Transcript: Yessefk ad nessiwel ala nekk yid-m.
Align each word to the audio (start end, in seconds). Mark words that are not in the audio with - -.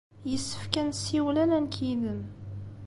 Yessefk 0.29 0.73
ad 0.81 0.85
nessiwel 0.89 1.35
ala 1.43 1.57
nekk 1.63 1.75
yid-m. 1.85 2.21